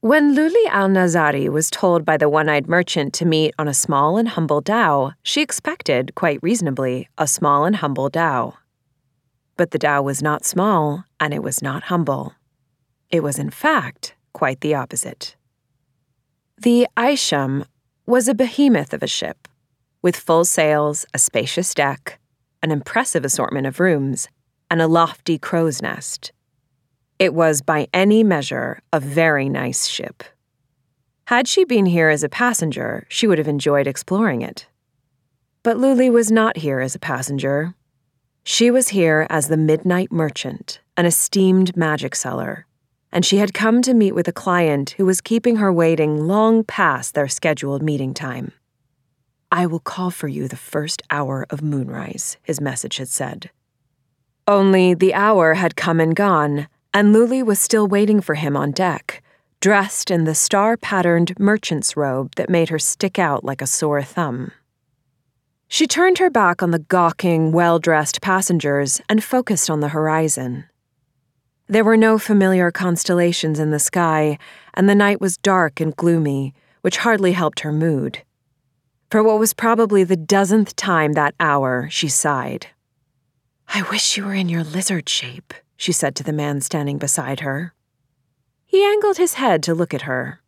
[0.00, 3.74] When Loulie al Nazari was told by the one eyed merchant to meet on a
[3.74, 8.54] small and humble dhow, she expected, quite reasonably, a small and humble dhow.
[9.56, 12.34] But the dhow was not small, and it was not humble.
[13.10, 15.34] It was, in fact, quite the opposite.
[16.56, 17.66] The Aisham
[18.06, 19.48] was a behemoth of a ship,
[20.00, 22.20] with full sails, a spacious deck,
[22.62, 24.28] an impressive assortment of rooms,
[24.70, 26.30] and a lofty crow's nest.
[27.18, 30.22] It was, by any measure, a very nice ship.
[31.26, 34.66] Had she been here as a passenger, she would have enjoyed exploring it.
[35.62, 37.74] But Loulie was not here as a passenger.
[38.44, 42.66] She was here as the midnight merchant, an esteemed magic seller,
[43.12, 46.64] and she had come to meet with a client who was keeping her waiting long
[46.64, 48.52] past their scheduled meeting time.
[49.50, 53.50] I will call for you the first hour of moonrise, his message had said.
[54.46, 56.68] Only the hour had come and gone,
[56.98, 59.22] and Loulie was still waiting for him on deck,
[59.60, 64.02] dressed in the star patterned merchant's robe that made her stick out like a sore
[64.02, 64.50] thumb.
[65.68, 70.64] She turned her back on the gawking, well dressed passengers and focused on the horizon.
[71.68, 74.36] There were no familiar constellations in the sky,
[74.74, 78.24] and the night was dark and gloomy, which hardly helped her mood.
[79.08, 82.66] For what was probably the dozenth time that hour, she sighed.
[83.72, 87.40] I wish you were in your lizard shape, she said to the man standing beside
[87.40, 87.72] her.
[88.66, 90.42] He angled his head to look at her.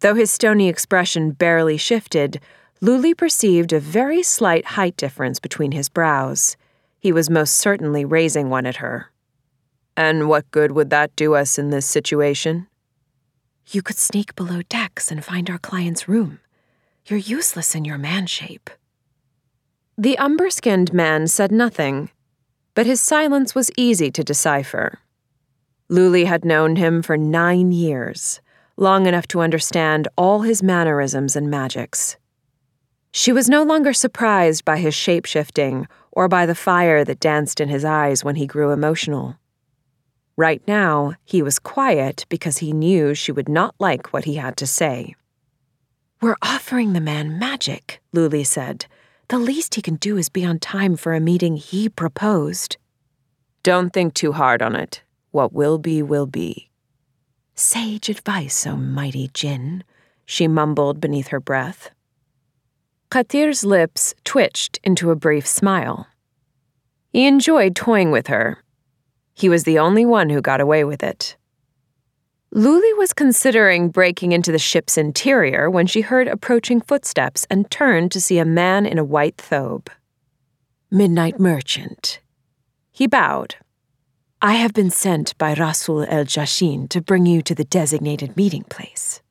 [0.00, 2.38] Though his stony expression barely shifted,
[2.80, 6.56] Loulie perceived a very slight height difference between his brows.
[7.00, 9.10] He was most certainly raising one at her.
[9.96, 12.68] And what good would that do us in this situation?
[13.66, 16.40] You could sneak below decks and find our client's room.
[17.06, 18.68] You're useless in your man shape.
[19.96, 22.10] The umber skinned man said nothing,
[22.74, 24.98] but his silence was easy to decipher.
[25.88, 28.40] Loulie had known him for nine years,
[28.76, 32.16] long enough to understand all his mannerisms and magics.
[33.10, 37.60] She was no longer surprised by his shape shifting or by the fire that danced
[37.60, 39.36] in his eyes when he grew emotional.
[40.36, 44.56] Right now, he was quiet because he knew she would not like what he had
[44.56, 45.14] to say.
[46.22, 48.86] We're offering the man magic, Loulie said.
[49.32, 52.76] The least he can do is be on time for a meeting he proposed.
[53.62, 55.02] Don't think too hard on it.
[55.30, 56.70] What will be, will be.
[57.54, 59.84] Sage advice, O mighty Jinn,
[60.26, 61.92] she mumbled beneath her breath.
[63.10, 66.08] Qadir's lips twitched into a brief smile.
[67.08, 68.62] He enjoyed toying with her,
[69.32, 71.38] he was the only one who got away with it.
[72.54, 78.12] Loulie was considering breaking into the ship's interior when she heard approaching footsteps and turned
[78.12, 79.88] to see a man in a white thobe.
[80.90, 82.20] Midnight Merchant.
[82.90, 83.54] He bowed.
[84.42, 88.64] I have been sent by Rasul el Jashin to bring you to the designated meeting
[88.64, 89.22] place.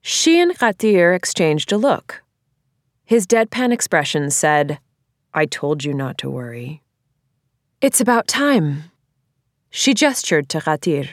[0.00, 2.22] She and Qadir exchanged a look.
[3.04, 4.78] His deadpan expression said,
[5.34, 6.84] I told you not to worry.
[7.80, 8.92] It's about time,
[9.70, 11.08] she gestured to Qadir.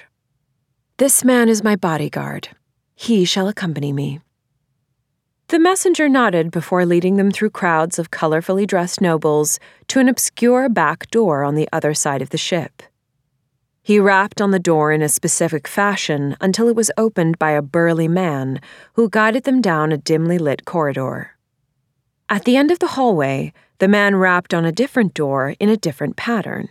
[0.97, 2.47] This man is my bodyguard.
[2.95, 4.22] He shall accompany me.
[5.50, 10.69] The messenger nodded before leading them through crowds of colorfully dressed nobles to an obscure
[10.69, 12.81] back door on the other side of the ship.
[13.83, 17.62] He rapped on the door in a specific fashion until it was opened by a
[17.62, 18.62] burly man
[18.94, 21.31] who guided them down a dimly lit corridor.
[22.29, 25.75] At the end of the hallway, the man rapped on a different door in a
[25.75, 26.69] different pattern.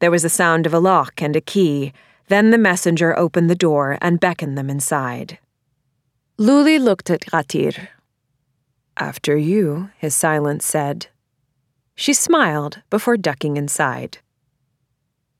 [0.00, 1.92] There was the sound of a lock and a key.
[2.28, 5.38] Then the messenger opened the door and beckoned them inside.
[6.36, 7.88] Loulie looked at Qadir.
[8.96, 11.08] After you, his silence said.
[11.94, 14.18] She smiled before ducking inside.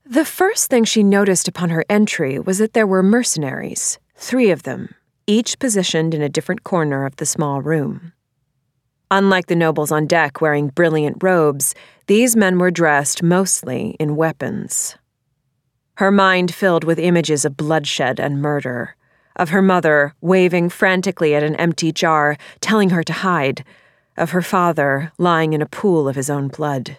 [0.05, 4.63] The first thing she noticed upon her entry was that there were mercenaries, three of
[4.63, 4.95] them,
[5.27, 8.13] each positioned in a different corner of the small room.
[9.11, 11.75] Unlike the nobles on deck wearing brilliant robes,
[12.07, 14.97] these men were dressed mostly in weapons.
[15.99, 18.95] Her mind filled with images of bloodshed and murder,
[19.35, 23.65] of her mother waving frantically at an empty jar, telling her to hide,
[24.17, 26.99] of her father lying in a pool of his own blood.